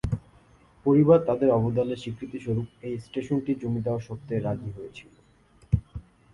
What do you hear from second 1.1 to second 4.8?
তাদের অবদানের স্বীকৃতি স্বরূপ এই স্টেশনটি জমি দেওয়ার শর্তে রাজি